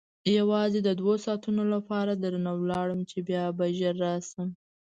یوازې 0.39 0.79
د 0.83 0.89
دوو 0.99 1.13
ساعتو 1.23 1.49
لپاره 1.75 2.11
درنه 2.23 2.51
ولاړم 2.61 2.99
چې 3.09 3.17
بیا 3.29 3.45
به 3.57 3.65
ژر 3.77 3.95
راشم. 4.03 4.49